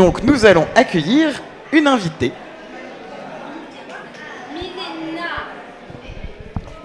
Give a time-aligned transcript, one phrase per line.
[0.00, 1.42] donc nous allons accueillir
[1.72, 2.32] une invitée.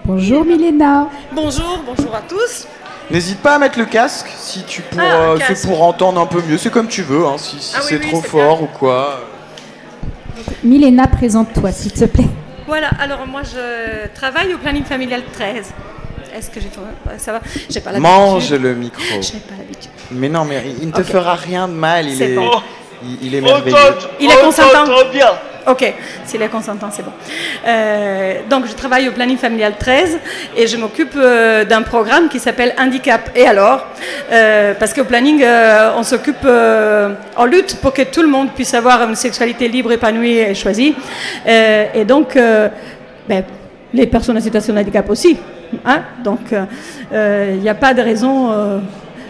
[0.04, 1.08] Bonjour Milena.
[1.32, 2.66] Bonjour, bonjour à tous.
[3.10, 6.20] N'hésite pas à mettre le casque si tu pour, Ah, un euh, c'est pour entendre
[6.20, 6.58] un peu mieux.
[6.58, 8.66] C'est comme tu veux, hein, si, si Ah oui, c'est oui, trop c'est fort ou
[8.66, 9.20] quoi.
[10.62, 12.28] Milena, présente-toi s'il te plaît.
[12.66, 15.72] Voilà, alors moi je travaille au planning familial 13.
[16.36, 16.68] Est-ce que j'ai
[17.16, 17.40] ça va?
[17.70, 18.12] J'ai pas l'habitude.
[18.12, 19.00] Mange le micro.
[19.22, 19.90] Je n'ai pas l'habitude.
[20.10, 22.06] Mais non, mais il ne te fera rien de mal.
[22.10, 22.50] Il C'est est, bon.
[23.04, 23.76] Il, il est Oh, merveilleux.
[24.20, 25.28] Il est oh, consentant bien.
[25.68, 25.92] Ok,
[26.24, 27.10] s'il est consentant, c'est bon.
[27.66, 30.16] Euh, donc je travaille au planning familial 13
[30.56, 33.30] et je m'occupe euh, d'un programme qui s'appelle Handicap.
[33.34, 33.84] Et alors
[34.30, 38.50] Euh, Parce qu'au planning, euh, on s'occupe, euh, on lutte pour que tout le monde
[38.54, 40.94] puisse avoir une sexualité libre, épanouie et choisie.
[41.48, 42.68] Euh, et donc, euh,
[43.28, 43.42] ben,
[43.92, 45.36] les personnes en situation de handicap aussi.
[45.84, 46.02] hein.
[46.22, 46.52] donc,
[47.12, 48.78] il n'y a pas de raison euh,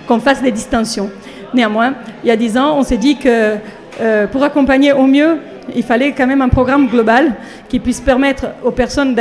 [0.07, 1.11] qu'on fasse des distinctions.
[1.57, 3.55] Néanmoins, il y a dix ans, on s'est dit que
[3.99, 5.39] euh, pour accompagner au mieux,
[5.75, 7.33] il fallait quand même un programme global
[7.67, 9.17] qui puisse permettre aux personnes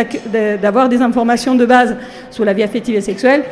[0.61, 1.95] d'avoir des informations de base
[2.31, 3.43] sur la vie affective et sexuelle,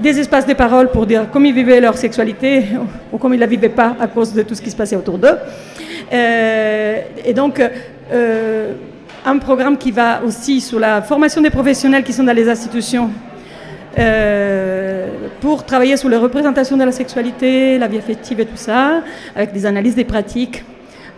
[0.00, 2.62] des espaces de parole pour dire comment ils vivaient leur sexualité
[3.12, 4.94] ou comment ils ne la vivaient pas à cause de tout ce qui se passait
[4.94, 5.36] autour d'eux.
[6.12, 7.60] Euh, et donc,
[8.12, 8.72] euh,
[9.26, 13.10] un programme qui va aussi sur la formation des professionnels qui sont dans les institutions
[13.98, 15.08] euh,
[15.40, 19.02] pour travailler sur les représentations de la sexualité, la vie affective et tout ça,
[19.34, 20.64] avec des analyses des pratiques,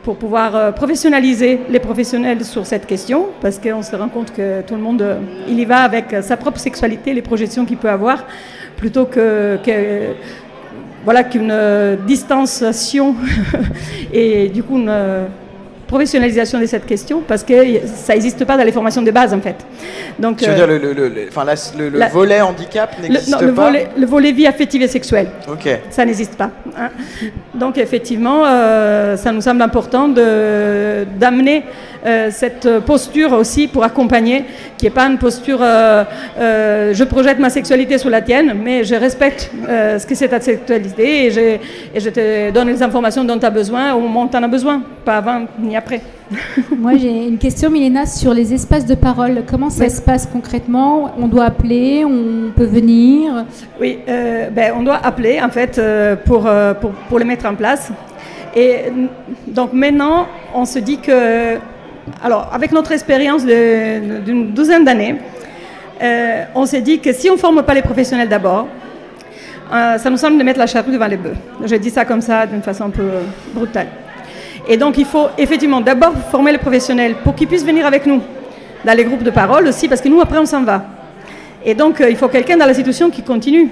[0.02, 4.62] pour pouvoir euh, professionnaliser les professionnels sur cette question, parce qu'on se rend compte que
[4.62, 7.90] tout le monde, euh, il y va avec sa propre sexualité, les projections qu'il peut
[7.90, 8.24] avoir,
[8.76, 9.58] plutôt que,
[11.04, 11.54] voilà qu'une
[12.06, 13.14] distanciation.
[14.12, 14.90] Et du coup une
[15.94, 17.54] professionnalisation de cette question, parce que
[18.06, 19.56] ça n'existe pas dans les formations de base en fait.
[20.18, 24.32] Donc, Tu veux euh, dire le, le, la- volet handicap n'existe pas volet, le volet
[24.38, 25.66] vie affective et sexuelle, Ok.
[25.90, 26.50] ça n'existe pas.
[26.78, 26.90] hein.
[27.62, 31.58] Donc effectivement, euh, ça nous semble important de- d'amener
[32.06, 34.44] euh, cette posture aussi pour accompagner,
[34.78, 36.04] qui n'est pas une posture euh,
[36.38, 40.28] euh, je projette ma sexualité sur la tienne, mais je respecte euh, ce que c'est
[40.28, 41.40] ta sexualité et je,
[41.94, 44.42] et je te donne les informations dont tu as besoin au moment où tu en
[44.42, 46.00] as besoin, pas avant ni après.
[46.84, 49.42] Moi j'ai une question Milena sur les espaces de parole.
[49.50, 49.90] Comment ça Oui.
[49.90, 51.12] se passe concrètement?
[51.18, 53.44] On doit appeler, on peut venir?
[53.80, 57.46] Oui, euh, ben, on doit appeler en fait euh, pour, euh, pour, pour les mettre
[57.46, 57.90] en place.
[58.54, 58.72] Et
[59.46, 61.56] donc maintenant, on se dit que,
[62.22, 65.14] alors avec notre expérience d'une douzaine d'années,
[66.54, 68.66] on s'est dit que si on ne forme pas les professionnels d'abord,
[69.70, 71.36] ça nous semble de mettre la charrue devant les bœufs.
[71.64, 73.08] Je dis ça comme ça d'une façon un peu
[73.54, 73.86] brutale.
[74.68, 78.20] Et donc il faut effectivement d'abord former les professionnels pour qu'ils puissent venir avec nous
[78.84, 80.84] dans les groupes de parole aussi, parce que nous après on s'en va.
[81.64, 83.68] Et donc, euh, il faut quelqu'un dans l'institution qui continue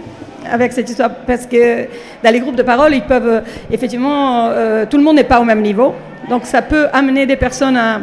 [0.51, 1.87] avec cette histoire, parce que
[2.23, 3.41] dans les groupes de parole, ils peuvent, euh,
[3.71, 5.95] effectivement, euh, tout le monde n'est pas au même niveau.
[6.29, 8.01] Donc, ça peut amener des personnes à,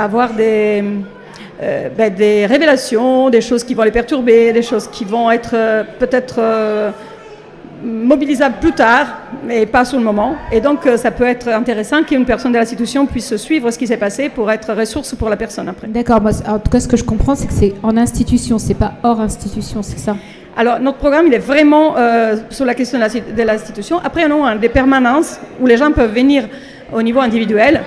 [0.00, 0.84] avoir des,
[1.96, 6.40] ben, des révélations, des choses qui vont les perturber, des choses qui vont être peut-être
[7.84, 9.06] mobilisables plus tard,
[9.46, 10.34] mais pas sur le moment.
[10.50, 13.86] Et donc, euh, ça peut être intéressant qu'une personne de l'institution puisse suivre ce qui
[13.86, 15.86] s'est passé pour être ressource pour la personne après.
[15.88, 18.94] D'accord, en tout cas ce que je comprends c'est que c'est en institution, c'est pas
[19.02, 20.16] hors institution, c'est ça?
[20.56, 24.00] Alors, notre programme, il est vraiment euh, sur la question de l'institution.
[24.02, 26.48] Après, on a des permanences où les gens peuvent venir
[26.92, 27.80] au niveau individuel,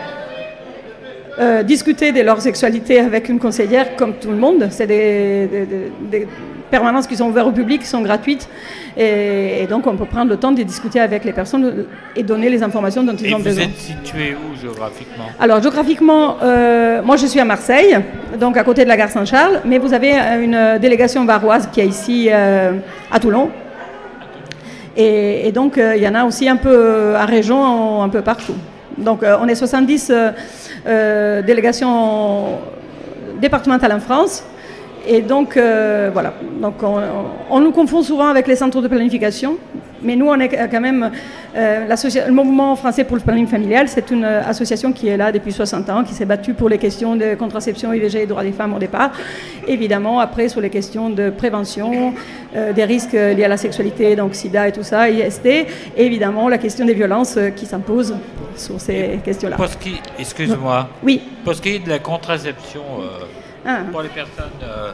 [1.40, 4.68] euh, discuter de leur sexualité avec une conseillère, comme tout le monde.
[4.70, 6.28] C'est des, des- des- des
[6.72, 8.48] permanences qui sont ouvertes au public, qui sont gratuites.
[8.98, 12.50] Et, et donc, on peut prendre le temps de discuter avec les personnes et donner
[12.50, 13.66] les informations dont ils Et ont vous besoin.
[13.66, 15.26] êtes situé où géographiquement?
[15.40, 17.98] Alors géographiquement, euh, moi je suis à Marseille,
[18.40, 21.80] donc à côté de la gare Saint-Charles, mais vous avez euh, une délégation varoise qui
[21.82, 22.74] est ici euh,
[23.12, 23.50] à Toulon.
[24.98, 28.22] Et, et donc euh, il y en a aussi un peu à région, un peu
[28.22, 28.56] partout.
[28.98, 30.32] Donc on est 70 euh,
[30.86, 32.58] euh, délégations
[33.40, 34.44] départementales en France.
[35.08, 36.34] Et donc, euh, voilà.
[36.62, 36.76] Donc,
[37.50, 39.58] on, nous confond souvent avec les centres de planification,
[40.04, 41.12] mais nous, on est quand même.
[41.56, 45.32] euh, le mouvement français pour le planning familial, c'est une euh, association qui est là
[45.32, 48.52] depuis 60 ans, qui s'est battue pour les questions de contraception, IVG et droits des
[48.52, 49.12] femmes au départ.
[49.68, 52.14] Évidemment, après, sur les questions de prévention,
[52.56, 55.66] euh, des risques liés à la sexualité, donc sida et tout ça, IST, et
[55.98, 58.16] évidemment, la question des violences qui s'imposent
[58.56, 59.56] sur ces questions-là.
[59.56, 61.22] Pour ce qui, excuse-moi, Oui.
[61.44, 62.82] pour ce qui est de la contraception.
[63.92, 64.92] Pour les personnes euh,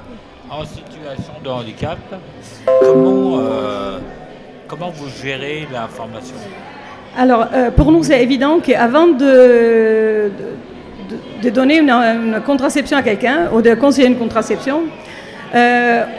[0.49, 1.97] en situation de handicap,
[2.81, 3.97] comment, euh,
[4.67, 6.35] comment vous gérez l'information?
[7.17, 10.31] Alors, euh, pour nous, c'est évident qu'avant de,
[11.09, 14.81] de, de- donner une, une contraception à quelqu'un ou de conseiller une contraception,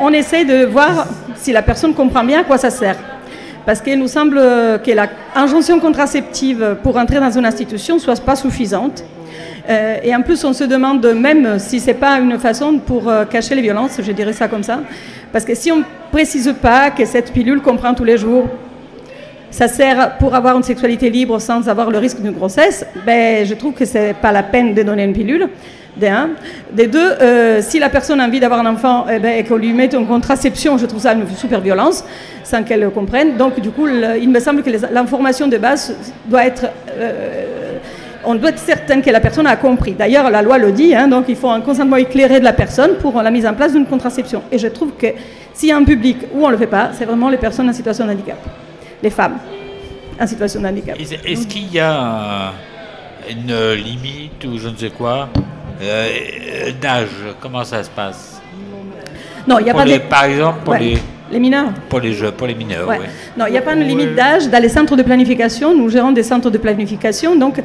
[0.00, 1.06] on essaie de voir
[1.36, 2.96] si la personne comprend bien à quoi ça sert.
[3.66, 4.36] parce qu'il nous semble
[4.82, 4.90] que
[5.36, 9.04] l'injonction contraceptive pour entrer dans une institution soit pas suffisante.
[9.68, 13.24] Euh, et en plus, on se demande même si c'est pas une façon pour euh,
[13.26, 14.80] cacher les violences, je dirais ça comme ça,
[15.32, 18.46] parce que si on précise pas que cette pilule qu'on prend tous les jours,
[19.50, 23.54] ça sert pour avoir une sexualité libre sans avoir le risque d'une grossesse, ben, je
[23.54, 25.48] trouve que c'est pas la peine de donner une pilule.
[25.96, 26.28] Des, un.
[26.70, 29.56] des deux, euh, si la personne a envie d'avoir un enfant eh ben, et qu'on
[29.56, 32.04] lui mette une contraception, je trouve ça une super violence,
[32.44, 33.36] sans qu'elle le comprenne.
[33.36, 36.66] Donc, du coup, le- il me semble que l'information de base doit être.
[36.96, 37.47] euh,
[38.30, 39.92] on doit être certain que la personne a compris.
[39.92, 42.96] D'ailleurs, la loi le dit, hein, donc il faut un consentement éclairé de la personne
[43.00, 44.42] pour la mise en place d'une contraception.
[44.52, 45.06] Et je trouve que
[45.54, 47.68] s'il y a un public où on ne le fait pas, c'est vraiment les personnes
[47.70, 48.36] en situation de handicap,
[49.02, 49.38] les femmes
[50.20, 50.96] en situation de handicap.
[51.00, 52.52] Est-ce qu'il y a
[53.30, 55.28] une limite ou je ne sais quoi
[55.82, 56.08] euh,
[56.80, 57.08] d'âge?
[57.40, 58.42] Comment ça se passe?
[59.46, 60.02] Non, il n'y a Pour pas les- de...
[60.04, 60.80] Par exemple, pour, Ouais.
[60.80, 60.98] les,
[61.30, 62.98] Les mineurs pour, les jeux, pour les mineurs, Ouais.
[63.00, 63.06] oui.
[63.36, 64.48] Non, il n'y a pas de limite d'âge.
[64.48, 67.36] Dans les centres de planification, nous gérons des centres de planification.
[67.36, 67.60] Donc,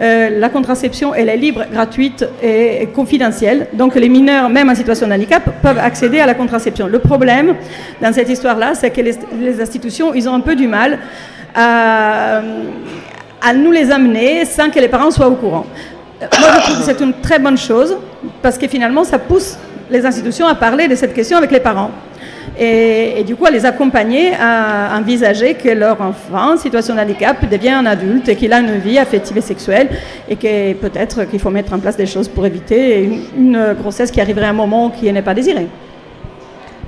[0.00, 3.66] euh, la contraception, elle est libre, gratuite et, confidentielle.
[3.72, 6.86] Donc, les mineurs, même en situation de handicap, peuvent accéder à la contraception.
[6.86, 7.56] Le problème
[8.00, 10.98] dans cette histoire-là, c'est que les, les institutions, ils ont un peu du mal
[11.56, 12.40] à,
[13.42, 15.66] à nous les amener sans que les parents soient au courant.
[16.22, 17.96] Euh, Moi, je trouve que c'est une très bonne chose
[18.42, 19.56] parce que finalement, ça pousse
[19.90, 21.90] les institutions à parler de cette question avec les parents.
[22.58, 27.00] Et, et du coup, à les accompagner à envisager que leur enfant en situation de
[27.00, 29.88] handicap devient un adulte et qu'il a une vie affective et sexuelle
[30.28, 34.10] et que peut-être qu'il faut mettre en place des choses pour éviter une, une grossesse
[34.10, 35.68] qui arriverait à un moment qui n'est pas désiré.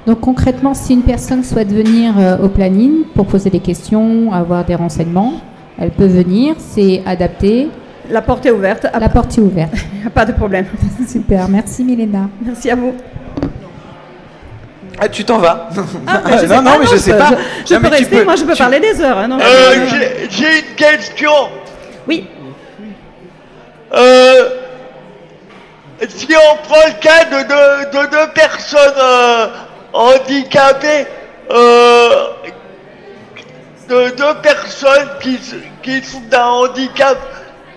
[0.06, 4.64] Donc concrètement, si une personne souhaite venir euh, au planning pour poser des questions, avoir
[4.64, 5.34] des renseignements,
[5.78, 7.68] elle peut venir, c'est adapté,
[8.10, 9.74] La porte est ouverte, la porte est ouverte.
[10.14, 10.66] pas de problème.
[11.06, 12.28] Super, merci Milena.
[12.44, 12.92] Merci à vous.
[15.02, 15.68] Ah, tu t'en vas.
[16.06, 17.30] Ah, mais je sais non, non, pas, mais je sais pas.
[17.68, 19.16] Je, peux rester, peux- moi je peux tu- parler des heures.
[19.18, 21.32] hein, non, Euh, mais- j'ai- une question.
[22.06, 22.28] Oui,
[23.92, 24.48] Euh,
[26.08, 29.46] si on prend le cas de deux, de deux personnes euh,
[29.92, 31.06] handicapées,
[31.50, 32.26] euh,
[33.88, 35.40] de deux personnes qui,
[35.82, 37.18] qui souffrent d'un handicap,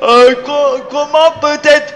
[0.03, 1.95] euh, co- comment peut-être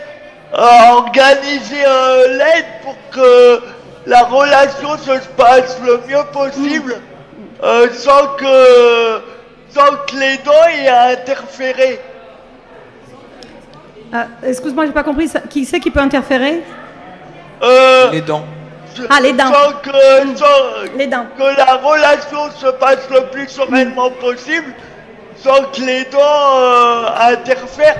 [0.58, 3.62] euh, organiser euh, l'aide pour que
[4.08, 6.96] la relation se passe le mieux possible
[7.64, 9.22] euh, sans que
[9.70, 12.00] sans que les dents aient à interférer
[14.14, 15.28] Ah, excuse-moi, j'ai pas compris.
[15.28, 16.64] ça- Qui c'est qui peut interférer?
[17.62, 18.46] Euh, Les dents.
[19.10, 19.52] Ah, les dents.
[19.54, 21.26] Sans que, sans Les dents.
[21.38, 24.74] que la relation se passe le plus sereinement possible,
[25.36, 26.20] sans que les dents
[26.56, 27.98] euh, interfèrent.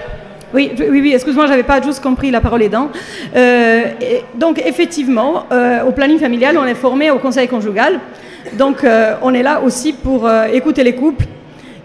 [0.54, 2.90] Oui, je- oui, oui, excuse-moi, j'avais pas juste compris la parole aidant.
[3.36, 8.00] Euh, et donc, effectivement, euh, au planning familial, on est formé au conseil conjugal.
[8.58, 11.26] Donc, euh, on est là aussi pour euh, écouter les couples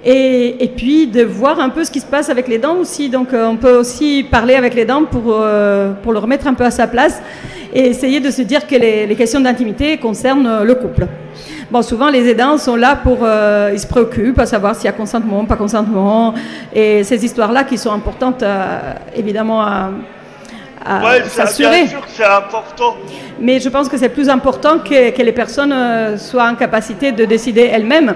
[0.05, 3.09] et, puis de voir un peu ce qui se passe avec les dents aussi.
[3.09, 6.89] Donc, on peut aussi parler avec les dents pour, le remettre un peu à sa
[6.89, 7.21] place
[7.73, 11.07] et essayer de se dire que les, questions d'intimité concernent le couple.
[11.73, 13.21] Bon, souvent, les aidants sont là pour.
[13.23, 16.35] euh, ils se préoccupent à savoir s'il y a consentement, pas consentement.
[16.75, 18.79] Et ces histoires-là qui sont importantes, euh,
[19.17, 19.89] évidemment, à,
[20.85, 21.87] à ouais, s'assurer.
[22.09, 22.97] c'est important.
[23.41, 27.11] Mais je pense que c'est plus important que, que les personnes euh, soient en capacité
[27.11, 28.15] de décider elles-mêmes.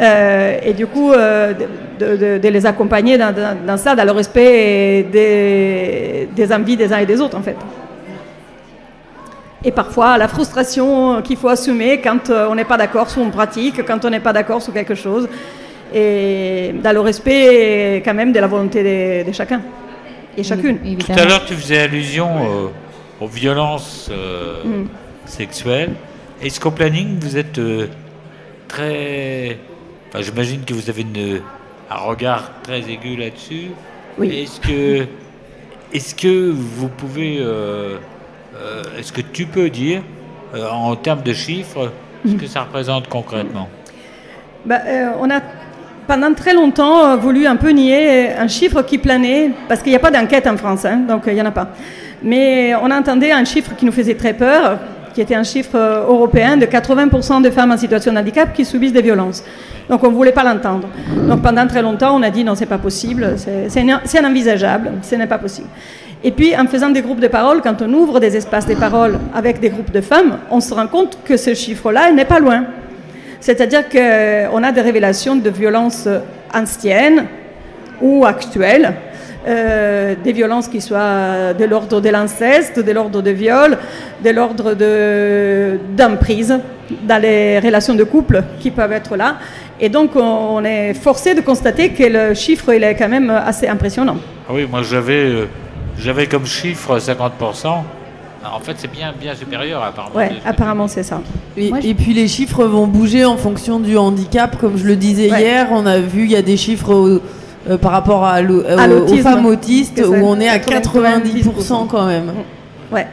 [0.00, 1.66] euh, et du coup, euh, de,
[2.06, 6.76] de- de- de les accompagner dans, dans- dans ça, dans le respect des, des envies
[6.76, 7.56] des uns et des autres, en fait.
[9.64, 13.32] Et parfois, la frustration qu'il faut assumer quand euh, on n'est pas d'accord sur une
[13.32, 15.28] pratique, quand on n'est pas d'accord sur quelque chose,
[15.92, 18.82] et dans le respect quand même de la volonté
[19.24, 19.60] de, de chacun
[20.36, 20.78] et chacune.
[20.98, 22.66] Tout à l'heure, tu faisais allusion euh,
[23.20, 24.86] aux violences euh, Mm.
[25.26, 25.92] sexuelles.
[26.40, 27.88] Est-ce qu'au planning, vous êtes euh,
[28.68, 29.58] très...
[30.08, 31.40] Enfin, j'imagine que vous avez une-
[31.90, 33.70] un regard très aigu là-dessus.
[34.18, 34.28] Oui.
[34.42, 35.06] Est-ce que,
[35.92, 37.38] est-ce que vous pouvez...
[38.60, 40.02] euh, est-ce que tu peux dire,
[40.54, 41.92] euh, en termes de chiffres,
[42.26, 43.68] ce que ça représente concrètement?
[44.64, 45.40] Bah, euh, on a
[46.06, 50.00] pendant très longtemps voulu un peu nier un chiffre qui planait, parce qu'il n'y a
[50.00, 51.68] pas d'enquête en France, hein, donc il n'y en a pas.
[52.22, 54.78] Mais on entendait un chiffre qui nous faisait très peur,
[55.14, 58.92] qui était un chiffre européen de 80% de femmes en situation de handicap qui subissent
[58.92, 59.44] des violences.
[59.88, 60.88] Donc on ne voulait pas l'entendre.
[61.28, 63.80] Donc pendant très longtemps, on a dit non, c'est pas possible, c'est
[64.18, 65.68] inenvisageable, ce n'est pas possible.
[66.24, 69.18] Et puis en faisant des groupes de parole, quand on ouvre des espaces de parole
[69.34, 72.64] avec des groupes de femmes, on se rend compte que ce chiffre-là n'est pas loin.
[73.40, 76.08] C'est-à-dire qu'on a des révélations de violences
[76.52, 77.26] anciennes
[78.02, 78.94] ou actuelles,
[79.46, 83.78] euh, des violences qui soient de l'ordre de l'inceste, de l'ordre de viol,
[84.24, 86.58] de l'ordre de- d'emprise
[87.06, 89.36] dans les relations de couple qui peuvent être là.
[89.80, 93.68] Et donc, on est forcé de constater que le chiffre, il est quand même assez
[93.68, 94.16] impressionnant.
[94.48, 95.44] Ah oui, moi j'avais euh,
[95.98, 97.82] j'avais comme chiffre 50%.
[98.44, 100.14] Ah, En fait, c'est bien, bien supérieur apparemment.
[100.14, 101.20] Ouais, apparemment, c'est ça.
[101.56, 104.56] Et, Moi, je- et puis les chiffres vont bouger en fonction du handicap.
[104.58, 105.40] Comme je le disais Ouais.
[105.40, 107.20] hier, on a vu il y a des chiffres
[107.68, 109.22] euh, par rapport à euh, À aux l'autisme.
[109.22, 111.84] femmes autistes où on est à 90%.
[111.84, 112.32] 90% quand même.
[112.92, 113.06] Ouais.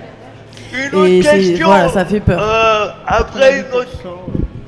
[0.74, 1.66] Une autre Et question.
[1.68, 2.40] voilà, ça fait peur.
[2.40, 3.90] Euh, après, une autre,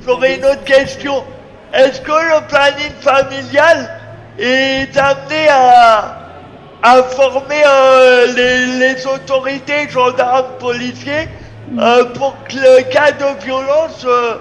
[0.04, 1.22] j'aurais une autre question.
[1.72, 3.90] Est-ce que le planning familial
[4.38, 6.17] est amené à,
[6.82, 11.28] à former euh, les, les autorités, gendarmes, policiers,
[11.78, 14.34] euh, pour que le cas de violence euh,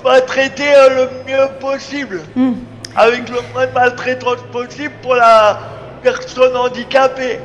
[0.00, 2.54] soit traité euh, le mieux possible, Hmm.
[2.96, 5.58] avec le moins de maltraitance possible pour la
[6.02, 7.38] personne handicapée.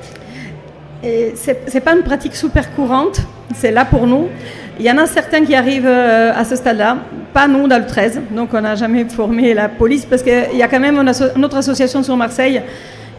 [1.04, 3.22] Et c'est pas une pratique super courante,
[3.56, 4.30] c'est là pour nous.
[4.80, 6.98] Il y en a certains qui arrivent à ce stade-là,
[7.34, 10.62] pas nous dans le 13, donc on n'a jamais formé la police parce qu'il y
[10.64, 12.62] a quand même une, asso- une autre association sur Marseille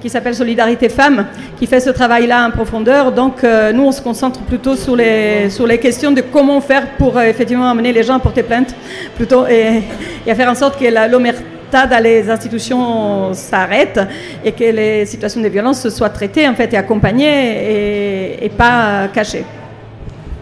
[0.02, 3.12] qui s'appelle Solidarité Femmes, qui fait ce travail-là en profondeur.
[3.12, 6.88] Donc euh, nous, on se concentre plutôt sur les, sur les questions de comment faire
[6.98, 8.74] pour euh, effectivement amener les gens à porter plainte,
[9.14, 9.82] plutôt, et,
[10.26, 14.00] et à faire en sorte que l'omerta dans les institutions s'arrête
[14.44, 19.08] et que les situations de violence soient traitées en fait et accompagnées et, et pas
[19.14, 19.44] cachées.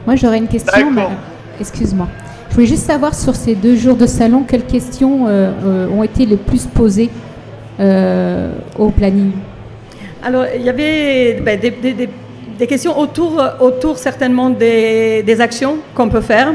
[0.07, 0.73] Moi, j'aurais une question.
[1.61, 2.09] Excuse-moi.
[2.49, 6.03] Je voulais juste savoir sur ces deux jours de salon, quelles questions euh, euh, ont
[6.03, 7.11] été les plus posées
[7.81, 9.33] au planning
[10.23, 16.53] Alors, il y avait ben, des, questions autour, autour certainement des, actions qu'on peut faire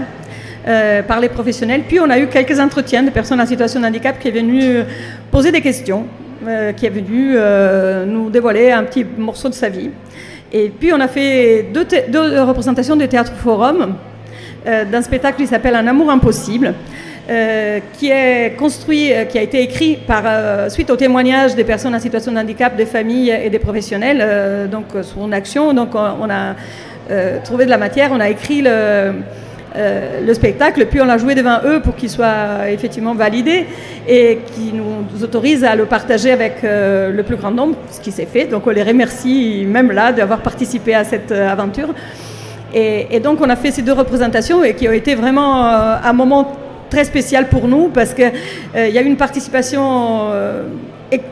[0.67, 1.81] euh, par les professionnels.
[1.87, 4.83] Puis, on a eu quelques entretiens de personnes en situation de handicap qui est venu
[5.31, 6.05] poser des questions,
[6.47, 9.89] euh, qui est venu euh, nous dévoiler un petit morceau de sa vie.
[10.51, 13.95] Et puis, on a fait deux, deux représentations de Théâtre Forum
[14.67, 16.73] euh, d'un spectacle qui s'appelle Un amour impossible,
[17.29, 21.63] euh, qui est construit, euh, qui a été écrit par, euh, suite au témoignage des
[21.63, 24.85] personnes en situation de handicap, des familles et des professionnels, euh, donc
[25.19, 25.73] une action.
[25.73, 26.55] Donc on, a
[27.43, 29.13] trouvé de la matière, on a écrit le,
[30.25, 33.67] le spectacle, puis on l'a joué devant eux pour qu'il soit effectivement validé
[34.07, 38.25] et qui nous autorise à le partager avec le plus grand nombre, ce qui s'est
[38.25, 38.45] fait.
[38.45, 41.89] Donc on les remercie même là d'avoir participé à cette aventure.
[42.73, 46.64] Et, donc on a fait ces deux représentations et qui ont été vraiment un moment
[46.95, 48.31] très spécial pour nous parce qu'il
[48.89, 49.83] il y a eu une participation
[50.31, 50.63] euh,
[51.11, 51.23] ex-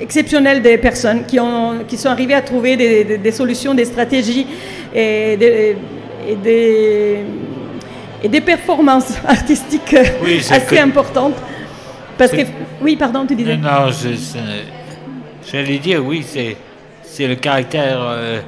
[0.00, 3.84] exceptionnelle des personnes qui, ont, qui sont arrivées à trouver des, des- des solutions, des
[3.94, 4.46] stratégies
[4.94, 5.76] et des,
[6.30, 7.16] et des,
[8.24, 11.38] et des performances artistiques Oui, c'est assez que- importantes.
[12.18, 12.42] Parce que,
[12.84, 13.56] oui, pardon, tu disais.
[13.56, 13.92] Non, non,
[15.50, 18.40] j'allais dire, oui, c'est, le caractère euh,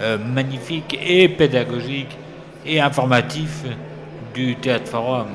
[0.00, 2.12] euh, magnifique et pédagogique
[2.64, 3.52] et informatif
[4.36, 5.26] du Théâtre Forum.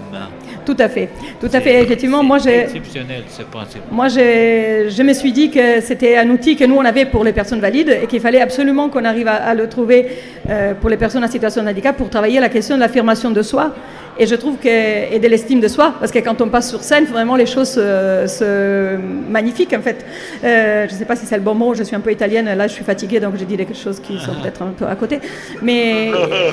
[0.64, 1.82] Tout à fait, tout à fait.
[1.82, 2.60] Effectivement, moi j'ai.
[2.62, 3.82] exceptionnel ce principe.
[3.92, 7.24] Moi, j'ai- je me suis dit que c'était un outil que nous, on avait pour
[7.24, 10.08] les personnes valides et qu'il fallait absolument qu'on arrive à, à le trouver
[10.50, 13.42] euh, pour les personnes en situation de handicap pour travailler la question de l'affirmation de
[13.42, 13.74] soi.
[14.20, 14.68] Et je trouve que,
[15.16, 17.70] et de l'estime de soi, parce que quand on passe sur scène, vraiment les choses
[17.70, 18.98] se, se
[19.32, 20.06] magnifiques en fait.
[20.44, 22.46] Euh, je ne sais pas si c'est le bon mot, je suis un peu italienne,
[22.56, 24.96] là je suis fatiguée donc je dis des choses qui sont peut-être un peu à
[24.96, 25.20] côté.
[25.64, 26.12] Mais,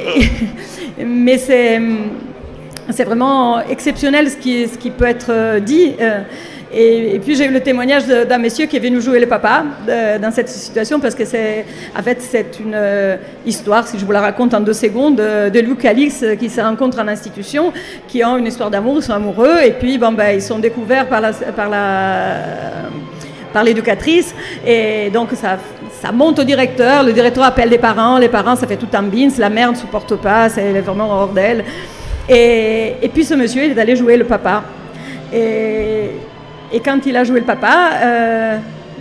[1.05, 1.79] mais c'est
[2.91, 5.95] c'est vraiment exceptionnel ce qui, peut être euh, dit.
[6.01, 6.21] euh,
[6.73, 9.65] et, puis j'ai eu le témoignage d'un monsieur qui est venu jouer le papa
[10.21, 11.65] dans cette situation parce que c'est
[11.99, 13.17] en fait c'est une euh,
[13.47, 16.61] histoire, si je vous la raconte en deux secondes, de, de Luc Alix qui se
[16.61, 17.73] rencontrent en institution,
[18.07, 21.07] qui ont une histoire d'amour, ils sont amoureux et puis bon ben ils sont découverts
[21.09, 21.23] par
[23.65, 24.35] l'éducatrice
[24.67, 25.57] et donc ça,
[26.03, 29.03] ça monte au directeur, le directeur appelle les parents, les parents ça fait tout un
[29.05, 31.65] bins, la mère ne supporte pas, c'est vraiment hors d'elle.
[32.29, 34.65] Et, puis ce monsieur il est allé jouer le papa.
[35.33, 36.11] Et,
[36.85, 38.57] quand il a joué le papa, euh,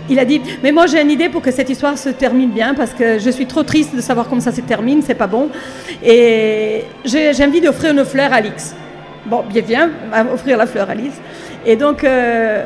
[0.08, 2.74] il a dit Mais moi j'ai une idée pour que cette histoire se termine bien
[2.74, 5.50] parce que je suis trop triste de savoir comment ça se termine, c'est pas bon.
[6.02, 8.74] Et j'ai envie d'offrir une fleur à Alix.
[9.26, 11.20] Bon, bien, viens à offrir la fleur à Alice.
[11.66, 12.64] Et donc, euh,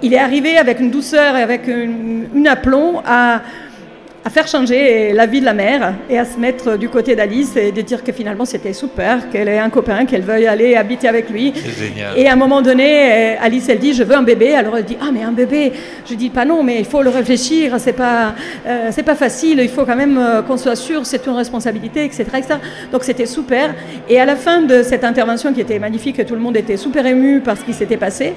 [0.00, 3.40] il est arrivé avec une douceur et avec une, une aplomb à,
[4.28, 7.56] à faire changer la vie de la mère et à se mettre du côté d'Alice
[7.56, 11.08] et de dire que finalement c'était super, qu'elle ait un copain, qu'elle veuille aller habiter
[11.08, 11.54] avec lui.
[11.56, 12.12] C'est génial.
[12.14, 14.54] Et à un moment donné, euh, Alice, elle dit, je veux un bébé.
[14.54, 15.72] Alors elle dit, ah mais un bébé.
[16.04, 17.76] Je dis, pas non, mais il faut le réfléchir.
[17.78, 18.34] C'est pas,
[18.66, 19.60] euh, c'est pas facile.
[19.60, 21.06] Il faut quand même euh, qu'on soit sûr.
[21.06, 22.56] C'est une responsabilité, etc., etc.
[22.92, 23.74] Donc c'était super.
[24.10, 27.06] Et à la fin de cette intervention qui était magnifique, tout le monde était super
[27.06, 28.34] ému par ce qui s'était passé.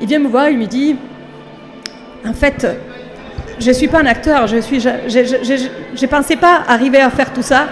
[0.00, 0.94] Il vient me voir, il me dit,
[2.24, 2.64] en fait,
[3.60, 7.32] je ne suis pas un acteur, je suis, je ne pensais pas arriver à faire
[7.32, 7.68] tout ça.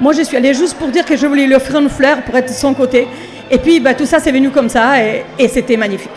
[0.00, 2.34] Moi, je suis allée juste pour dire que je voulais lui offrir une fleur pour
[2.36, 3.06] être de son côté.
[3.50, 6.10] Et puis, bah, tout ça, c'est venu comme ça et, et c'était magnifique.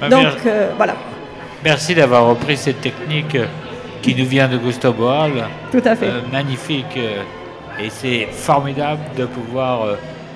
[0.00, 0.94] Bah, Donc euh, voilà,
[1.64, 3.36] Merci d'avoir repris cette technique
[4.02, 5.32] qui nous vient de Gustav Boal.
[5.72, 6.06] tout à fait.
[6.06, 6.96] Euh, magnifique.
[6.96, 7.22] euh,
[7.80, 9.94] et c'est formidable de pouvoir euh,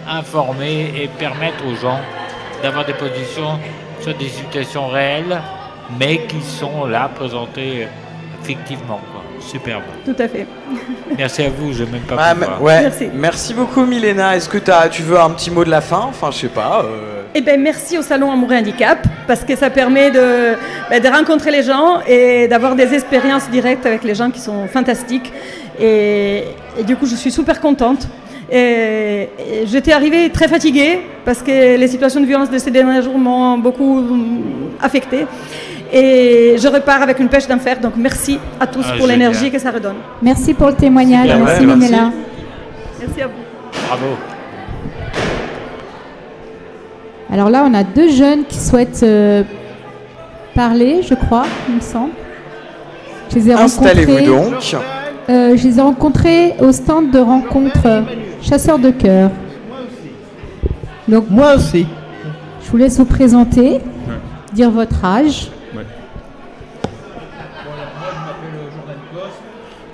[0.08, 2.00] informer et permettre aux gens
[2.62, 3.58] d'avoir des positions
[4.00, 5.40] sur des situations réelles,
[5.98, 7.86] mais qui sont là présentées euh,
[8.44, 9.00] fictivement.
[9.12, 9.22] Quoi.
[9.40, 9.82] Superbe.
[10.04, 10.46] Tout à fait.
[11.18, 12.82] Merci à vous, je n'ai même pas Ah, ouais.
[12.82, 13.08] Merci.
[13.12, 14.36] Merci beaucoup, Milena.
[14.36, 16.06] Est-ce que as, tu veux un petit mot de la fin?
[16.08, 16.84] Enfin, je sais pas.
[16.84, 20.54] euh, Eh ben, merci au Salon Amour et Handicap parce que ça permet de,
[20.88, 24.68] ben, de rencontrer les gens et d'avoir des expériences directes avec les gens qui sont
[24.68, 25.32] fantastiques.
[25.80, 26.44] Et,
[26.78, 28.06] et du coup, je suis super contente.
[28.50, 33.02] Et, et j'étais arrivée très fatiguée parce que les situations de violence de ces derniers
[33.02, 34.42] jours m'ont beaucoup hum,
[34.80, 35.26] affectée.
[35.92, 37.78] Et je repars avec une pêche d'enfer.
[37.80, 39.96] Donc merci à tous Ah, pour l'énergie que ça redonne.
[40.22, 41.26] Merci pour le témoignage.
[41.28, 41.66] Merci, ouais, merci.
[41.66, 42.10] Minella.
[43.00, 43.32] Merci à vous.
[43.88, 44.06] Bravo.
[47.30, 49.42] Alors là, on a deux jeunes qui souhaitent euh,
[50.54, 52.10] parler, je crois, il me semble.
[53.30, 54.76] Je les ai Installez-vous rencontrés, donc.
[55.30, 58.02] euh, je les ai rencontrés au stand de rencontre euh,
[58.42, 59.30] chasseurs de cœur.
[61.08, 61.86] Donc, Moi aussi.
[62.64, 63.80] je vous laisse vous présenter,
[64.52, 65.50] dire votre âge.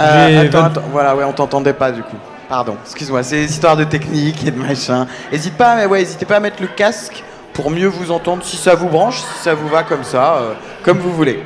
[0.01, 2.17] Euh, attends, attends, voilà, ouais, on t'entendait pas du coup.
[2.49, 5.07] Pardon, excuse-moi, c'est des histoires de technique et de machin.
[5.33, 8.57] Hésite pas, mais ouais, hésitez pas à mettre le casque pour mieux vous entendre si
[8.57, 10.53] ça vous branche, si ça vous va comme ça, euh,
[10.83, 11.43] comme vous voulez.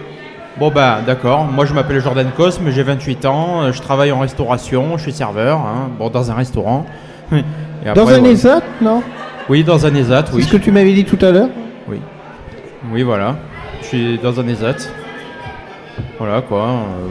[0.59, 4.19] Bon bah d'accord, moi je m'appelle Jordan Cosme, j'ai 28 ans, euh, je travaille en
[4.21, 6.85] restauration, je suis serveur, hein, bon dans un restaurant.
[7.33, 8.23] Et après, Dans un.
[8.25, 9.03] ESAT, non?
[9.49, 10.43] Oui, dans un ESAT, C'est oui.
[10.45, 11.49] ce que tu m'avais dit tout à l'heure
[12.93, 13.37] Oui, voilà.
[13.81, 14.89] Je suis dans un ESAT.
[16.19, 16.61] Voilà quoi.
[16.63, 17.09] euh.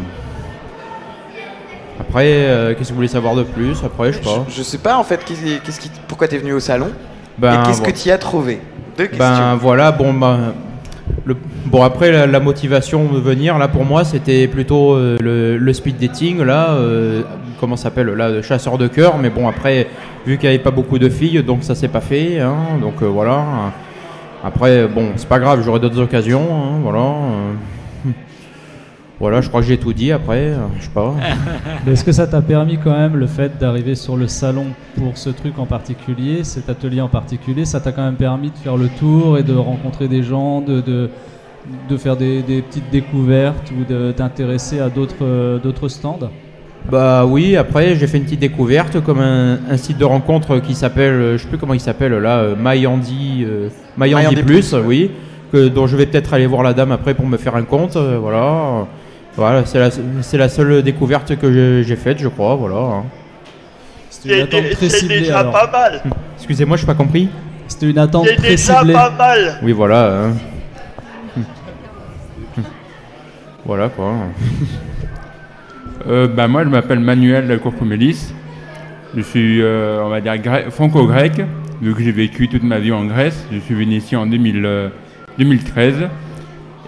[2.01, 4.45] Après, euh, qu'est-ce que vous voulez savoir de plus Après, je sais pas.
[4.49, 6.89] Je, je sais pas en fait qu'est-ce qui, pourquoi t'es venu au salon
[7.37, 8.59] Ben, et qu'est-ce que tu y as trouvé.
[8.97, 9.19] Deux questions.
[9.25, 10.53] Ben voilà, bon, ben,
[11.25, 15.57] le- bon après la, la motivation de venir là pour moi c'était plutôt euh, le,
[15.57, 17.21] le speed dating là, euh,
[17.59, 19.17] comment ça s'appelle là, le chasseur de cœur.
[19.17, 19.87] Mais bon après
[20.25, 22.39] vu qu'il n'y avait pas beaucoup de filles, donc ça s'est pas fait.
[22.39, 23.43] hein, donc euh, voilà.
[24.43, 26.47] Après bon c'est pas grave, j'aurai d'autres occasions.
[26.51, 27.05] hein, voilà.
[29.21, 31.13] Voilà, je crois que j'ai tout dit après, euh, je sais pas.
[31.85, 34.65] Mais Est-ce que ça t'a permis quand même le fait d'arriver sur le salon
[34.97, 38.57] pour ce truc en particulier, cet atelier en particulier, ça t'a quand même permis de
[38.57, 41.11] faire le tour et de rencontrer des gens, de, de,
[41.87, 46.31] de faire des, des petites découvertes ou de t'intéresser à d'autres euh, d'autres stands?
[46.91, 50.73] Bah oui, après j'ai fait une petite découverte comme un, un site de rencontre qui
[50.73, 53.45] s'appelle, euh, je sais plus comment il s'appelle là, MyAndy,
[53.99, 55.11] MyAndy MyAndy Plus, oui,
[55.51, 57.97] que, dont je vais peut-être aller voir la dame après pour me faire un compte,
[57.97, 58.87] euh, voilà.
[59.35, 59.89] Voilà, c'est la,
[60.21, 62.75] c'est la seule découverte que j'ai- faite, je crois, voilà.
[62.77, 63.03] hein.
[64.09, 65.51] C'était une C'est attente très c'est ciblée déjà alors.
[65.53, 66.01] pas mal.
[66.37, 67.29] Excusez-moi, je n'ai pas compris.
[67.67, 68.93] C'était une attente C'est très déjà ciblée.
[68.93, 69.59] pas mal.
[69.63, 70.25] Oui, voilà.
[70.25, 70.33] hein.
[73.65, 74.13] Voilà quoi.
[76.07, 78.33] Euh, bah, moi, je m'appelle Manuel Courcomélis.
[79.15, 81.41] Je suis, euh, on va dire, grec- franco-grec,
[81.81, 83.45] vu que j'ai vécu toute ma vie en Grèce.
[83.51, 84.89] Je suis venu ici en 2000, euh,
[85.37, 85.95] 2013.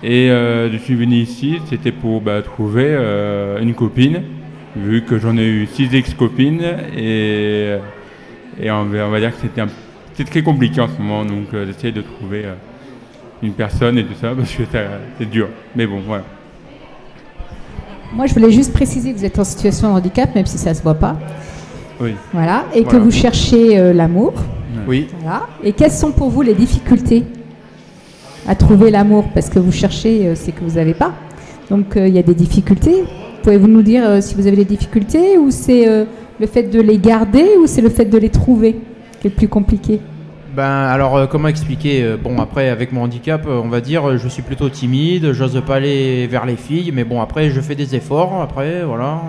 [0.03, 4.21] Et euh, je suis venu ici, c'était pour bah, trouver euh, une copine,
[4.75, 6.61] vu que j'en ai eu six ex-copines.
[6.97, 7.75] Et,
[8.61, 9.67] et on, va, on va dire que c'était un-
[10.29, 12.53] très compliqué en ce moment, donc euh, j'essaie de trouver euh,
[13.41, 15.47] une personne et tout ça, parce que ça- c'est dur.
[15.75, 16.23] Mais bon, voilà.
[18.13, 20.71] Moi, je voulais juste préciser que vous êtes en situation de handicap, même si ça
[20.71, 21.17] ne se voit pas.
[22.01, 22.13] Oui.
[22.33, 22.65] Voilà.
[22.75, 24.33] Et que vous cherchez euh, l'amour.
[24.87, 25.07] Oui.
[25.21, 25.47] Voilà.
[25.63, 27.23] Et quelles sont pour vous les difficultés?
[28.47, 31.13] À trouver l'amour Parce que vous cherchez, euh, c'est que vous n'avez pas.
[31.69, 33.03] Donc euh, il y a des difficultés.
[33.41, 35.85] Pouvez-vous nous dire euh, si vous avez des difficultés ou c'est
[36.39, 38.77] le fait de les garder ou c'est le fait de les trouver
[39.19, 39.99] qui est le plus compliqué?
[40.55, 42.15] Ben alors comment expliquer?
[42.23, 46.27] Bon après avec mon handicap on va dire je suis plutôt timide, j'ose pas aller
[46.27, 49.19] vers les filles, mais bon après je fais des efforts après voilà.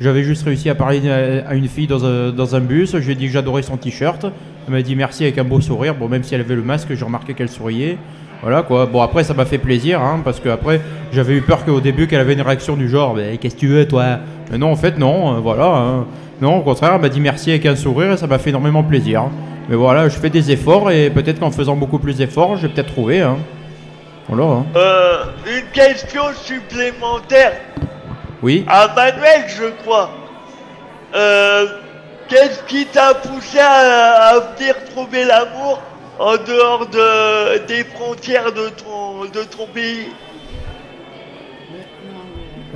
[0.00, 3.12] J'avais juste réussi à parler à une fille dans un, dans un bus, je lui
[3.12, 4.26] ai dit que j'adorais son t-shirt,
[4.68, 6.88] elle m'a dit merci avec un beau sourire, bon même si elle avait le masque
[6.94, 7.98] j'ai remarqué qu'elle souriait.
[8.42, 10.80] Voilà quoi, bon après ça m'a fait plaisir hein, parce que après
[11.12, 13.66] j'avais eu peur qu'au début qu'elle avait une réaction du genre mais qu'est-ce que tu
[13.68, 14.18] veux toi?
[14.50, 15.66] Mais non en fait non, euh, voilà.
[15.66, 16.06] hein.
[16.40, 18.82] Non au contraire elle m'a dit merci avec un sourire et ça m'a fait énormément
[18.84, 19.24] plaisir.
[19.68, 22.92] Mais voilà, je fais des efforts et peut-être qu'en faisant beaucoup plus d'efforts, j'ai peut-être
[22.92, 23.20] trouvé.
[23.20, 23.36] Hein.
[24.28, 24.44] Voilà.
[24.44, 24.66] hein.
[24.76, 27.52] Euh, une question supplémentaire
[28.42, 28.64] Oui.
[28.66, 30.10] à Manuel, je crois.
[31.14, 31.66] Euh,
[32.28, 35.80] Qu'est-ce qui t'a poussé à, à venir trouver l'amour
[36.18, 40.08] en dehors de, des frontières de ton, de ton pays?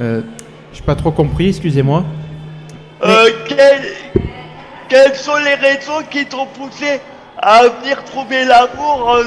[0.00, 0.22] Euh,
[0.72, 2.04] j'ai pas trop compris, excusez-moi.
[3.04, 3.92] Euh, quelles,
[4.88, 7.00] quelles sont les raisons qui t'ont poussé
[7.36, 9.18] à venir trouver l'amour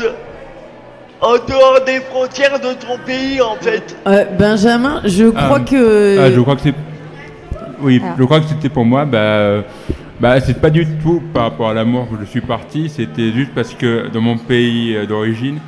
[1.21, 3.95] en dehors des frontières de ton pays en fait?
[4.07, 5.69] Euh, Benjamin, je crois Ah.
[5.69, 6.17] que.
[6.19, 6.73] Ah, je crois que c'est.
[7.79, 8.15] Oui, Alors.
[8.17, 9.05] je crois que c'était pour moi.
[9.05, 9.61] Bah, euh,
[10.19, 12.89] bah, c'est pas du tout par rapport à l'amour que je suis parti.
[12.89, 15.60] C'était juste parce que dans mon pays euh, d'origine,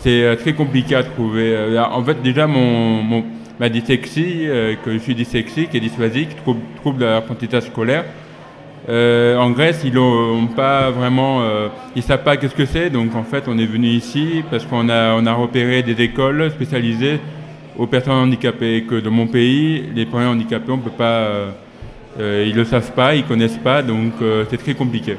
[0.00, 1.54] c'est euh, très compliqué à trouver.
[1.54, 3.24] Euh, En fait, déjà, mon, mon-
[3.60, 4.46] ma dyslexie,
[4.84, 8.04] que je suis dyslexique et dysphasique, trouble, trouble de l'apprentissage scolaire.
[8.88, 12.90] Euh, en Grèce, ils n'ont pas vraiment, euh, ils savent pas qu'est-ce que c'est.
[12.90, 16.50] Donc en fait, on est venu ici parce qu'on a, on a repéré des écoles
[16.50, 17.18] spécialisées
[17.78, 18.84] aux personnes handicapées.
[18.88, 21.50] Que dans mon pays, les personnes handicapées, on peut pas, euh,
[22.20, 25.16] euh, ils le savent pas, ils connaissent pas, donc euh, c'est très compliqué.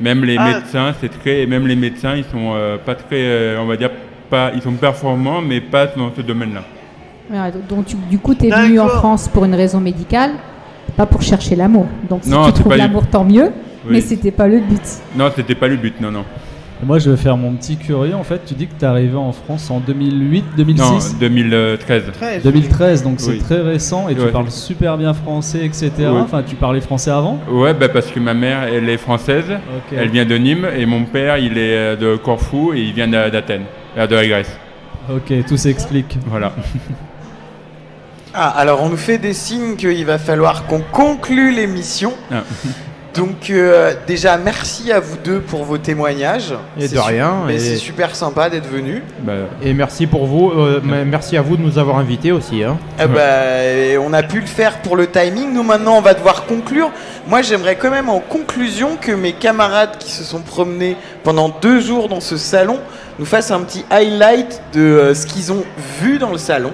[0.00, 0.46] Même les Ah.
[0.48, 3.90] médecins, c'est très, même les médecins, ils sont euh, pas très, euh, on va dire
[4.30, 6.62] pas, ils sont performants, mais pas dans ce domaine-là.
[7.30, 8.88] Ouais, Donc tu- du coup, tu es venu en.
[8.88, 10.32] France pour une raison médicale,
[10.96, 11.86] pas pour chercher l'amour.
[12.08, 13.50] Donc si Non, tu trouves du- l'amour, tant mieux,
[13.84, 13.92] Oui.
[13.92, 14.82] mais c'était pas le but.
[15.16, 16.24] Non, c'était pas le but, non, non.
[16.82, 18.14] Moi, je vais faire mon petit curieux.
[18.14, 22.02] En fait, tu dis que tu es arrivé en France en 2008, 2006 Non, 2013.
[22.42, 23.38] 2013, donc c'est Oui.
[23.38, 25.92] très récent et tu parles super bien français, etc.
[26.12, 29.44] Enfin, tu parlais français avant Ouais, bah parce que ma mère, elle est française,
[29.96, 33.08] elle vient de Nîmes, et mon père, il est euh, de Corfou, et il vient
[33.08, 33.64] d'A- d'Athènes,
[33.96, 34.58] euh, de la Grèce.
[35.10, 36.18] Ok, tout s'explique.
[36.26, 36.52] Voilà.
[38.34, 42.12] Ah, alors on nous fait des signes qu'il va falloir qu'on conclue l'émission.
[42.32, 42.42] Ah.
[43.14, 46.52] Donc euh, déjà merci à vous deux pour vos témoignages.
[46.78, 49.02] Et C'est de rien, mais et- c'est super sympa d'être venus.
[49.22, 52.64] Bah, Et merci pour vous, euh, merci à vous de nous avoir invités aussi.
[52.64, 52.76] Hein.
[52.98, 53.20] Ah bah,
[54.04, 55.52] on a pu le faire pour le timing.
[55.52, 56.90] Nous maintenant, on va devoir conclure.
[57.28, 61.80] Moi, j'aimerais quand même en conclusion que mes camarades qui se sont promenés pendant deux
[61.80, 62.78] jours dans ce salon
[63.20, 65.62] nous fassent un petit highlight de euh, ce qu'ils ont
[66.02, 66.72] vu dans le salon.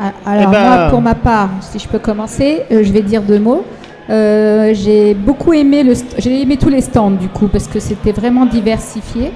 [0.00, 3.02] Ah, Alors Eh ben- moi, pour ma part, si je peux commencer, euh, je vais
[3.02, 3.66] dire deux mots.
[4.10, 5.84] Euh, j'ai beaucoup aimé
[6.18, 9.32] j'ai aimé tous les stands du coup parce que c'était vraiment diversifié.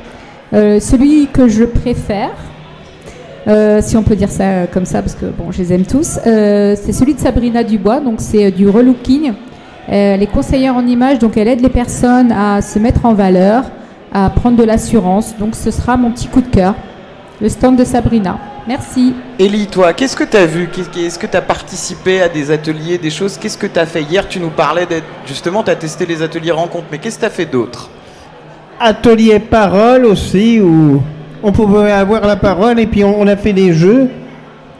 [0.52, 2.32] Euh, celui que je préfère,
[3.46, 6.18] euh, si on peut dire ça comme ça parce que bon, je les aime tous,
[6.24, 8.00] c'est celui de Sabrina Dubois.
[8.00, 9.32] Donc c'est du relooking.
[9.86, 13.64] Elle est conseillère en images, donc elle aide les personnes à se mettre en valeur,
[14.12, 15.36] à prendre de l'assurance.
[15.38, 16.74] Donc ce sera mon petit coup de cœur,
[17.40, 18.38] le stand de Sabrina.
[18.66, 19.14] Merci.
[19.38, 22.96] Ellie, toi, qu'est-ce que tu as vu Est-ce que tu as participé à des ateliers,
[22.96, 23.36] des choses?
[23.36, 24.02] Qu'est-ce que tu as fait?
[24.02, 25.04] Hier, tu nous parlais d'être.
[25.26, 27.90] Justement, tu as testé les ateliers rencontres, mais qu'est-ce que tu as fait d'autre?
[28.80, 31.02] Atelier parole aussi, où
[31.42, 34.08] on pouvait avoir la parole et puis on, a fait des jeux.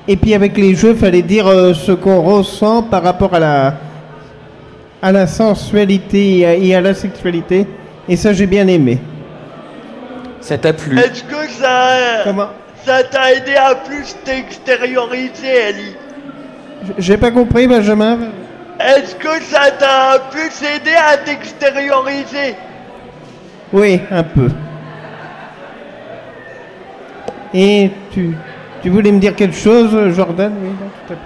[0.08, 3.74] Et puis avec les jeux, fallait dire euh, ce qu'on ressent par rapport à la,
[5.02, 7.66] à la sensualité et à, et à la sexualité.
[8.08, 8.98] Et ça, j'ai bien aimé.
[10.40, 10.98] Ça t'a plu?
[12.24, 12.48] Comment?
[12.84, 15.96] Ça t'a aidé à plus t'extérioriser, Ellie
[16.98, 18.18] J'ai pas compris, Benjamin.
[18.78, 22.56] Est-ce que ça t'a plus aidé à t'extérioriser?
[23.72, 24.48] Oui, un peu.
[27.54, 28.36] Et tu,
[28.82, 30.52] tu voulais me dire quelque chose, Jordan?
[30.60, 31.16] Oui, non.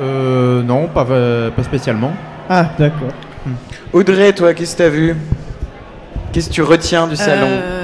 [0.00, 2.12] Euh, non, pas, pas spécialement.
[2.48, 3.08] Ah, d'accord.
[3.92, 5.16] Audrey, toi, qu'est-ce que tu as vu?
[6.32, 7.48] Qu'est-ce que tu retiens du salon?
[7.48, 7.77] Euh,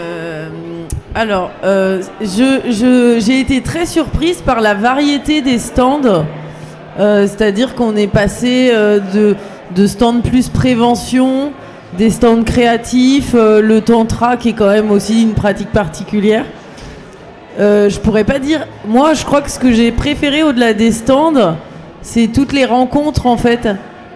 [1.15, 6.25] alors, euh, je- je- j'ai été très surprise par la variété des stands.
[6.99, 9.37] Euh, C'est-à-dire qu'on est passé euh, de,
[9.75, 11.53] de stands plus prévention,
[11.99, 16.45] des stands créatifs, le tantra qui est quand même aussi une pratique particulière.
[17.59, 18.67] Je pourrais pas dire.
[18.89, 21.55] Moi, je crois que ce que j'ai préféré au-delà des stands,
[22.03, 23.69] c'est toutes les rencontres en fait,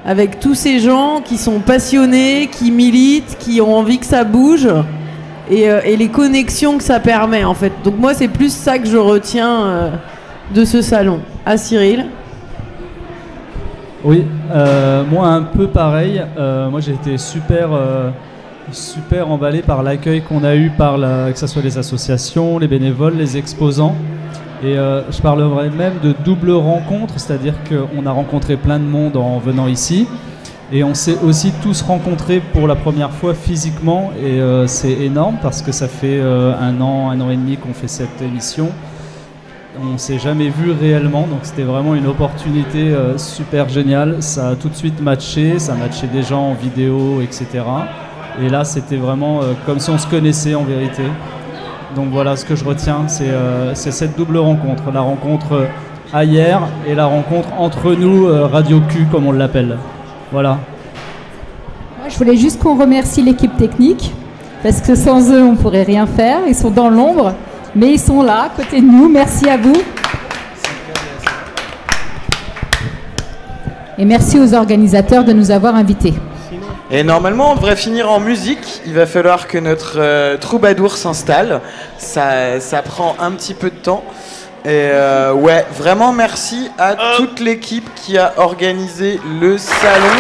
[0.05, 4.69] avec tous ces gens qui sont passionnés, qui militent, qui ont envie que ça bouge,
[5.51, 7.73] et, euh, et les connexions que ça permet en fait.
[7.85, 9.91] Donc moi, c'est plus ça que je retiens euh,
[10.55, 11.21] de ce salon.
[11.45, 12.07] À Cyril?
[14.05, 16.23] Oui, euh, moi un peu pareil.
[16.71, 17.71] Moi j'ai été super,
[18.71, 22.69] super emballé par l'accueil qu'on a eu par la, que ce soit les associations, les
[22.69, 23.97] bénévoles, les exposants.
[24.63, 29.39] Et je parlerai même de double rencontre, c'est-à-dire qu'on a rencontré plein de monde en
[29.39, 30.07] venant ici.
[30.71, 34.13] Et on s'est aussi tous rencontrés pour la première fois physiquement.
[34.23, 37.57] Et euh, c'est énorme parce que ça fait euh, un an, un an et demi
[37.57, 38.69] qu'on fait cette émission.
[39.81, 44.17] On s'est jamais vu réellement, donc c'était vraiment une opportunité euh, super géniale.
[44.21, 47.47] Ça a tout de suite matché, ça a matché des gens en vidéo, etc.
[48.43, 51.05] Et là, c'était vraiment comme si on se connaissait en vérité.
[51.97, 54.93] Donc voilà, ce que je retiens, c'est cette double rencontre.
[54.93, 55.67] La rencontre
[56.13, 59.77] ailleurs et la rencontre entre nous, Radio Q, comme on l'appelle.
[60.31, 60.59] Voilà.
[61.99, 64.13] Moi, je voulais juste qu'on remercie l'équipe technique,
[64.63, 66.41] parce que sans eux, on pourrait rien faire.
[66.47, 67.35] Ils sont dans l'ombre,
[67.75, 69.09] mais ils sont là, à côté de nous.
[69.09, 69.77] Merci à vous.
[73.97, 76.15] Et merci aux organisateurs de nous avoir invités.
[76.91, 78.81] Et normalement, on devrait finir en musique.
[78.87, 81.61] Il va falloir que notre euh, troubadour s'installe.
[81.99, 84.05] Ça, ça prend un petit peu de temps.
[84.65, 90.15] Et euh, ouais, vraiment merci à toute l'équipe qui a organisé le salon.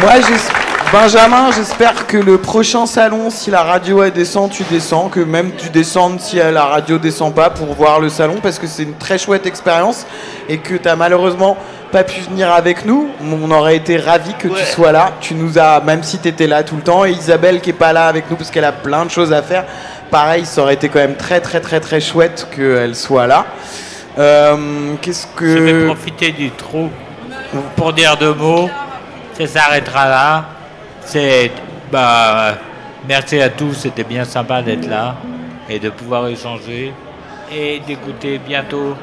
[0.00, 0.12] Moi,
[0.92, 5.52] Benjamin, j'espère que le prochain salon, si la radio elle descend, tu descends, que même
[5.56, 8.82] tu descendes si euh, la radio descend pas pour voir le salon, parce que c'est
[8.82, 10.06] une très chouette expérience
[10.50, 11.56] et que tu as malheureusement
[11.92, 13.08] pas pu venir avec nous.
[13.22, 15.12] On aurait été ravis que tu sois là.
[15.20, 17.74] Tu nous as, même si tu étais là tout le temps, et Isabelle qui est
[17.74, 19.64] pas là avec nous parce qu'elle a plein de choses à faire.
[20.12, 23.46] Pareil, ça aurait été quand même très très très très chouette qu'elle soit là.
[24.18, 26.90] Euh, Qu'est-ce Je vais que profiter du trou
[27.76, 28.68] pour dire deux mots.
[29.32, 30.44] Ça s'arrêtera là.
[31.00, 31.50] C'est
[31.90, 32.58] bah
[33.08, 35.16] merci à tous, c'était bien sympa d'être là
[35.70, 36.92] et de pouvoir échanger
[37.50, 38.94] et d'écouter bientôt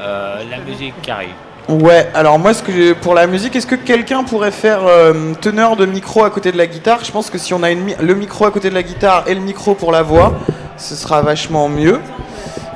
[0.00, 1.43] euh, la musique qui arrive.
[1.68, 5.76] Ouais, alors moi, ce que pour la musique, est-ce que quelqu'un pourrait faire euh, teneur
[5.76, 7.02] de micro à côté de la guitare?
[7.04, 9.24] Je pense que si on a une mi- le micro à côté de la guitare
[9.26, 10.34] et le micro pour la voix,
[10.76, 12.00] ce sera vachement mieux.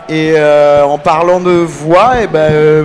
[0.09, 2.85] Et euh, en parlant de voix, eh ben, euh,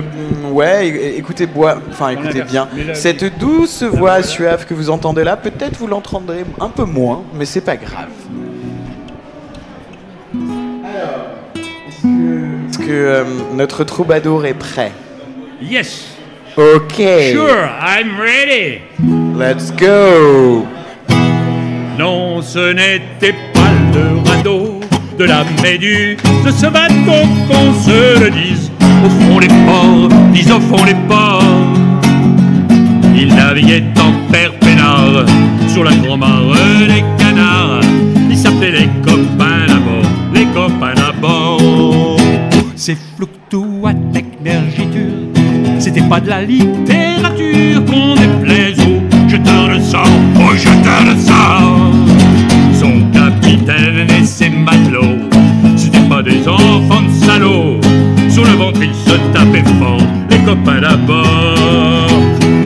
[0.50, 2.68] ouais, écoutez, bois- enfin, écoutez bien.
[2.92, 7.46] Cette douce voix suave que vous entendez là, peut-être vous l'entendrez un peu moins, mais
[7.46, 8.08] c'est pas grave.
[12.04, 14.92] Est-ce que euh, notre troubadour est prêt?
[15.60, 16.16] Yes.
[16.56, 16.96] Ok.
[17.32, 18.82] Sure, I'm ready.
[19.36, 20.66] Let's go.
[21.98, 24.80] Non, ce n'était pas le radeau
[25.18, 28.70] de la méduse, de ce bateau qu'on se le dise.
[29.04, 31.42] Au fond les ports, dis au fond les ports.
[33.16, 35.24] Il naviguait en père peinard
[35.68, 36.54] sur la grand-mare
[36.88, 37.80] des canards.
[38.28, 42.16] Il s'appelait les copains à bord, les copains à bord.
[42.74, 43.83] C'est flouctou
[46.08, 50.04] pas de la littérature qu'on déplaise aux jeteurs de sang,
[50.36, 51.92] aux jeteurs de sang.
[52.72, 55.28] Son capitaine et ses matelots,
[55.76, 57.80] c'était pas des enfants de salauds.
[58.28, 62.08] Sur le ventre, ils se tapaient fort, les copains d'abord.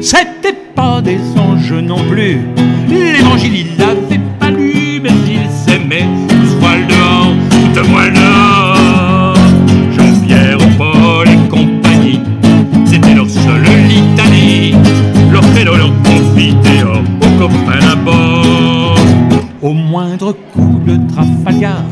[0.01, 2.40] C'était pas des anges non plus,
[19.98, 21.82] moindre coup de Trafalgar,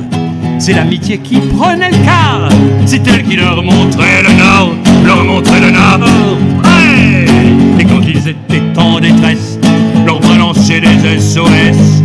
[0.61, 2.49] c'est l'amitié qui prenait le quart.
[2.85, 4.71] C'est elle qui leur montrait le nord,
[5.05, 6.09] leur montrait le nord.
[7.81, 9.59] Et quand ils étaient en détresse,
[10.07, 12.03] leur balançait des SOS.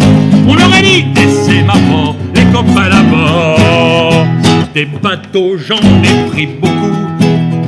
[0.48, 4.26] On leur a dit laissez ma mort, les copains là-bas.
[4.74, 6.98] Des bateaux, j'en ai pris beaucoup.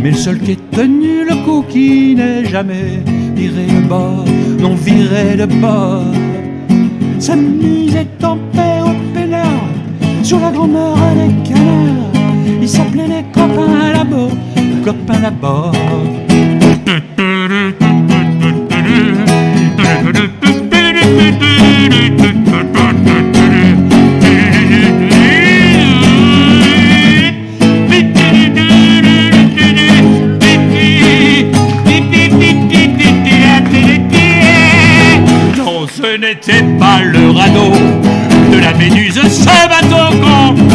[0.01, 3.03] Mais le seul qui ait tenu le coup, qui n'est jamais
[3.35, 4.25] viré de bord,
[4.59, 6.01] non viré de bord,
[7.23, 9.69] s'amusait en paix au pénard,
[10.23, 12.11] sur la grand-mère des canards.
[12.61, 14.27] Ils s'appelaient les copains là-bas,
[14.83, 15.71] copains là-bas.
[35.57, 36.72] Non, ce n'était pas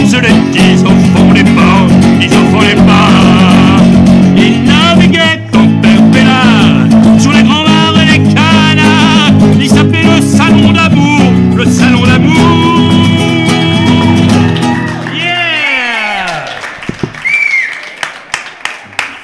[0.08, 1.88] con, se le disent au fond des ports,
[2.20, 3.82] ils au fond des ports.
[4.36, 9.32] Il naviguait en peinard, sur les grands mares et les canards.
[9.58, 12.92] Il s'appelait le salon d'amour, le salon d'amour.
[15.14, 16.46] Yeah!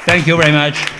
[0.06, 0.93] Thank you very much.